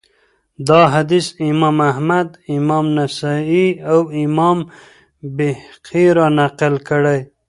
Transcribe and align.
دا 0.67 0.81
حديث 0.93 1.25
امام 1.49 1.77
احمد 1.91 2.29
امام 2.57 2.85
نسائي، 2.99 3.67
او 3.91 3.99
امام 4.23 4.57
بيهقي 5.35 6.05
را 6.17 6.27
نقل 6.39 6.73
کړی 6.87 7.19